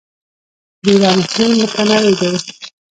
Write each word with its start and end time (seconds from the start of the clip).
د 0.83 0.85
ایران 0.91 1.17
اقلیم 1.25 1.51
متنوع 1.61 2.13
دی. 2.19 2.31